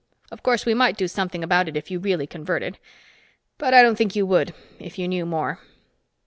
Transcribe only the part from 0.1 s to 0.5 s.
Of